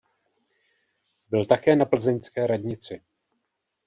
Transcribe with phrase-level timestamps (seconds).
[1.29, 3.01] Byl také na plzeňské radnici.